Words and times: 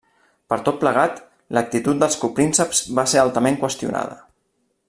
Per 0.53 0.57
tot 0.69 0.79
plegat, 0.83 1.19
l'actitud 1.57 2.01
dels 2.05 2.19
coprínceps 2.23 2.83
va 3.01 3.07
ser 3.15 3.23
altament 3.27 3.63
qüestionada. 3.65 4.19